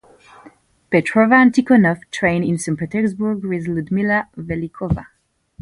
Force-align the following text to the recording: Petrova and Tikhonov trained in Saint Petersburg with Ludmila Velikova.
Petrova 0.91 1.35
and 1.35 1.53
Tikhonov 1.53 1.99
trained 2.09 2.43
in 2.43 2.57
Saint 2.57 2.79
Petersburg 2.79 3.45
with 3.45 3.67
Ludmila 3.67 4.29
Velikova. 4.35 5.05